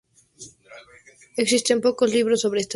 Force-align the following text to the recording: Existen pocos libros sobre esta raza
Existen 1.43 1.79
pocos 1.79 2.11
libros 2.11 2.41
sobre 2.41 2.61
esta 2.61 2.69
raza 2.69 2.69